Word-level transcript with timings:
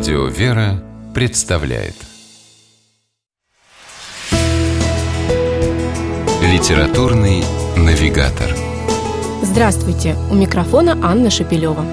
Радио 0.00 0.24
«Вера» 0.28 0.82
представляет 1.14 1.92
Литературный 6.42 7.44
навигатор 7.76 8.56
Здравствуйте! 9.42 10.16
У 10.30 10.34
микрофона 10.34 10.98
Анна 11.02 11.28
Шапилева. 11.28 11.84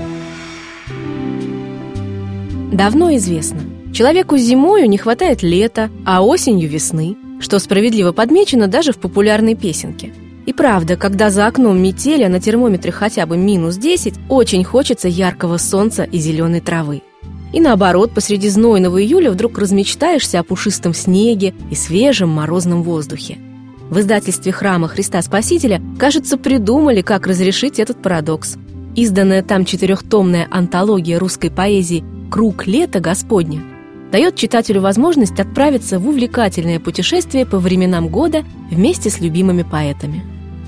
Давно 2.71 3.13
известно, 3.17 3.59
человеку 3.93 4.37
зимою 4.37 4.87
не 4.87 4.97
хватает 4.97 5.43
лета, 5.43 5.89
а 6.05 6.23
осенью 6.23 6.69
весны, 6.69 7.17
что 7.41 7.59
справедливо 7.59 8.13
подмечено 8.13 8.67
даже 8.67 8.93
в 8.93 8.99
популярной 8.99 9.55
песенке. 9.55 10.13
И 10.45 10.53
правда, 10.53 10.95
когда 10.95 11.29
за 11.29 11.45
окном 11.45 11.83
метель, 11.83 12.23
а 12.23 12.29
на 12.29 12.39
термометре 12.39 12.93
хотя 12.93 13.25
бы 13.25 13.35
минус 13.35 13.75
10, 13.75 14.13
очень 14.29 14.63
хочется 14.63 15.09
яркого 15.09 15.57
солнца 15.57 16.03
и 16.03 16.19
зеленой 16.19 16.61
травы. 16.61 17.01
И 17.53 17.59
наоборот, 17.59 18.11
посреди 18.13 18.49
знойного 18.49 19.01
июля 19.01 19.31
вдруг 19.31 19.57
размечтаешься 19.57 20.39
о 20.39 20.43
пушистом 20.43 20.93
снеге 20.93 21.53
и 21.71 21.75
свежем 21.75 22.29
морозном 22.29 22.83
воздухе. 22.83 23.37
В 23.89 23.99
издательстве 23.99 24.51
храма 24.51 24.89
Христа 24.89 25.21
Спасителя, 25.21 25.81
кажется, 25.97 26.37
придумали, 26.37 27.01
как 27.01 27.25
разрешить 27.25 27.79
этот 27.79 28.01
парадокс. 28.01 28.57
Изданная 28.95 29.43
там 29.43 29.63
четырехтомная 29.63 30.47
антология 30.51 31.19
русской 31.19 31.49
поэзии 31.49 32.03
«Круг 32.29 32.67
лета 32.67 32.99
Господня» 32.99 33.61
дает 34.11 34.35
читателю 34.35 34.81
возможность 34.81 35.39
отправиться 35.39 35.99
в 35.99 36.07
увлекательное 36.07 36.79
путешествие 36.79 37.45
по 37.45 37.59
временам 37.59 38.07
года 38.09 38.43
вместе 38.71 39.09
с 39.09 39.19
любимыми 39.19 39.63
поэтами. 39.63 40.23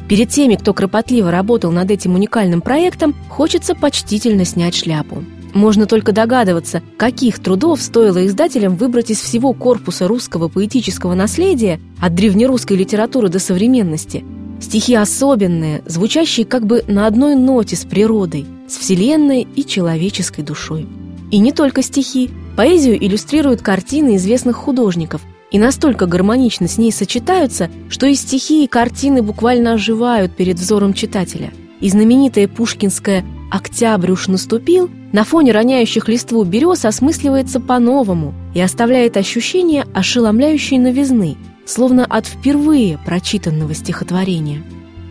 Перед 0.08 0.30
теми, 0.30 0.56
кто 0.56 0.73
кропотливо 0.73 1.30
работал 1.30 1.72
над 1.72 1.92
этим 1.92 2.16
уникальным 2.16 2.62
проектом, 2.62 3.16
хочется 3.28 3.76
почтительно 3.76 4.46
снять 4.46 4.76
шляпу– 4.76 5.23
можно 5.53 5.85
только 5.85 6.12
догадываться, 6.12 6.81
каких 6.98 7.39
трудов 7.39 7.81
стоило 7.81 8.25
издателям 8.25 8.75
выбрать 8.75 9.11
из 9.11 9.19
всего 9.19 9.53
корпуса 9.53 10.08
русского 10.08 10.47
поэтического 10.47 11.14
наследия 11.14 11.80
от 12.00 12.16
древнерусской 12.16 12.78
литературы 12.78 13.30
до 13.30 13.39
современности. 13.39 14.23
Стихи 14.61 14.95
особенные, 14.95 15.81
звучащие 15.86 16.45
как 16.45 16.66
бы 16.66 16.83
на 16.88 17.08
одной 17.08 17.36
ноте 17.36 17.75
с 17.75 17.86
природой, 17.86 18.45
с 18.67 18.78
вселенной 18.78 19.47
и 19.56 19.66
человеческой 19.66 20.44
душой. 20.44 20.88
И 21.31 21.39
не 21.39 21.52
только 21.52 21.81
стихи. 21.81 22.30
Поэзию 22.58 22.97
иллюстрируют 22.97 23.61
картины 23.61 24.17
известных 24.17 24.58
художников 24.58 25.22
и 25.52 25.58
настолько 25.58 26.06
гармонично 26.06 26.67
с 26.67 26.78
ней 26.78 26.91
сочетаются, 26.91 27.69
что 27.89 28.06
и 28.06 28.16
стихи, 28.16 28.63
и 28.63 28.67
картины 28.67 29.22
буквально 29.22 29.73
оживают 29.73 30.36
перед 30.36 30.58
взором 30.58 30.94
читателя. 30.94 31.52
И 31.80 31.89
знаменитая 31.89 32.47
пушкинская 32.47 33.23
«Октябрь 33.50 34.11
уж 34.11 34.28
наступил» 34.28 34.89
на 35.11 35.23
фоне 35.23 35.52
роняющих 35.52 36.08
листву 36.08 36.44
берез 36.44 36.86
осмысливается 36.86 37.59
по-новому 37.59 38.33
и 38.53 38.61
оставляет 38.61 39.17
ощущение 39.17 39.86
ошеломляющей 39.94 40.78
новизны, 40.78 41.36
словно 41.66 42.06
от 42.06 42.28
впервые 42.28 43.00
прочитанного 43.06 43.73
стихотворения. 43.73 44.64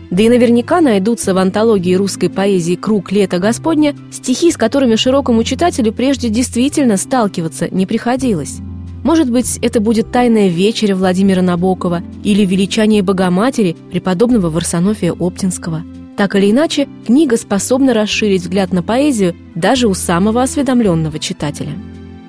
Да 0.09 0.23
и 0.23 0.29
наверняка 0.29 0.81
найдутся 0.81 1.33
в 1.33 1.37
антологии 1.37 1.93
русской 1.93 2.29
поэзии 2.29 2.75
«Круг 2.75 3.11
лета 3.11 3.37
Господня» 3.37 3.95
стихи, 4.11 4.51
с 4.51 4.57
которыми 4.57 4.95
широкому 4.95 5.43
читателю 5.43 5.93
прежде 5.93 6.29
действительно 6.29 6.97
сталкиваться 6.97 7.67
не 7.69 7.85
приходилось. 7.85 8.57
Может 9.03 9.29
быть, 9.29 9.59
это 9.61 9.79
будет 9.79 10.11
«Тайная 10.11 10.47
вечеря» 10.47 10.95
Владимира 10.95 11.41
Набокова 11.41 12.01
или 12.23 12.43
«Величание 12.43 13.03
Богоматери» 13.03 13.75
преподобного 13.91 14.49
Варсонофия 14.49 15.11
Оптинского– 15.11 15.83
так 16.17 16.35
или 16.35 16.51
иначе, 16.51 16.87
книга 17.05 17.37
способна 17.37 17.93
расширить 17.93 18.41
взгляд 18.41 18.73
на 18.73 18.83
поэзию 18.83 19.35
даже 19.55 19.87
у 19.87 19.93
самого 19.93 20.43
осведомленного 20.43 21.17
читателя. 21.17 21.71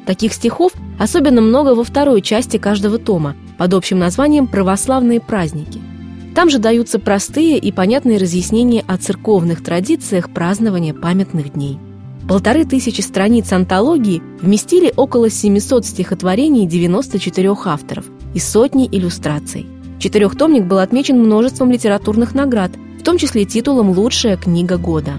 Таких 0.07 0.33
стихов 0.33 0.73
особенно 0.99 1.41
много 1.41 1.75
во 1.75 1.85
второй 1.85 2.23
части 2.23 2.57
каждого 2.57 2.99
тома 2.99 3.37
под 3.59 3.75
общим 3.75 3.99
названием 3.99 4.47
«Православные 4.47 5.21
праздники». 5.21 5.81
Там 6.35 6.49
же 6.51 6.59
даются 6.59 6.99
простые 6.99 7.59
и 7.59 7.73
понятные 7.73 8.19
разъяснения 8.19 8.85
о 8.87 8.97
церковных 8.97 9.63
традициях 9.63 10.31
празднования 10.31 10.95
памятных 10.95 11.53
дней. 11.55 11.79
Полторы 12.29 12.65
тысячи 12.65 13.01
страниц 13.01 13.53
антологии 13.53 14.23
вместили 14.41 14.93
около 14.97 15.31
700 15.31 15.85
стихотворений 15.85 16.67
94 16.67 17.57
авторов 17.65 18.05
и 18.35 18.39
сотни 18.39 18.87
иллюстраций. 18.87 19.67
Четырехтомник 19.99 20.65
был 20.65 20.79
отмечен 20.79 21.19
множеством 21.19 21.71
литературных 21.71 22.35
наград– 22.35 22.71
в 23.01 23.03
том 23.03 23.17
числе 23.17 23.47
титулом 23.47 23.89
«Лучшая 23.91 24.37
книга 24.37 24.77
года». 24.77 25.13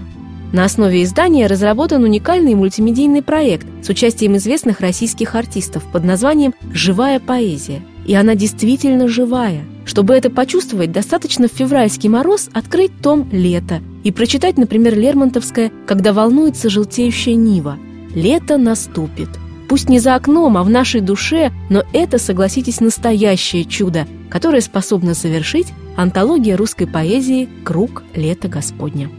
На 0.52 0.66
основе 0.66 1.02
издания 1.02 1.48
разработан 1.48 2.04
уникальный 2.04 2.54
мультимедийный 2.54 3.22
проект 3.22 3.66
с 3.82 3.88
участием 3.88 4.36
известных 4.36 4.78
российских 4.80 5.34
артистов 5.34 5.82
под 5.90 6.04
названием 6.04 6.54
«Живая 6.72 7.18
поэзия». 7.18 7.82
И 8.06 8.14
она 8.14 8.36
действительно 8.36 9.08
живая. 9.08 9.64
Чтобы 9.84 10.14
это 10.14 10.30
почувствовать, 10.30 10.92
достаточно 10.92 11.48
в 11.48 11.52
февральский 11.52 12.08
мороз 12.08 12.50
открыть 12.52 12.92
том 13.02 13.28
«Лето» 13.32 13.80
и 14.04 14.12
прочитать, 14.12 14.58
например, 14.58 14.96
Лермонтовское 14.96 15.72
«Когда 15.84 16.12
волнуется 16.12 16.70
желтеющая 16.70 17.34
нива». 17.34 17.78
Лето 18.14 18.58
наступит. 18.58 19.28
Пусть 19.68 19.88
не 19.88 19.98
за 19.98 20.14
окном, 20.14 20.56
а 20.56 20.62
в 20.62 20.70
нашей 20.70 21.00
душе, 21.00 21.50
но 21.68 21.82
это, 21.92 22.18
согласитесь, 22.18 22.80
настоящее 22.80 23.64
чудо, 23.64 24.06
которое 24.30 24.60
способно 24.60 25.14
совершить 25.14 25.72
антология 25.96 26.56
русской 26.56 26.86
поэзии 26.86 27.48
«Круг 27.64 28.02
лета 28.14 28.48
Господня». 28.48 29.10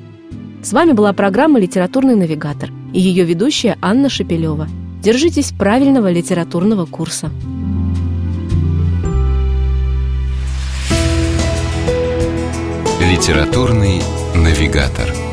С 0.63 0.71
вами 0.73 0.93
была 0.93 1.13
программа 1.13 1.59
«Литературный 1.59 2.15
навигатор» 2.15 2.71
и 2.93 2.99
ее 2.99 3.25
ведущая 3.25 3.77
Анна 3.81 4.09
Шепелева. 4.09 4.67
Держитесь 5.01 5.51
правильного 5.51 6.09
литературного 6.11 6.85
курса. 6.85 7.29
Литературный 13.01 14.01
навигатор. 14.33 15.32